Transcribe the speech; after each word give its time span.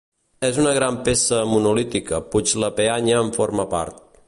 És 0.47 0.55
una 0.61 0.71
gran 0.77 0.95
peça 1.07 1.41
monolítica 1.51 2.23
puix 2.37 2.57
la 2.65 2.73
peanya 2.81 3.23
en 3.27 3.33
forma 3.39 3.71
part. 3.79 4.05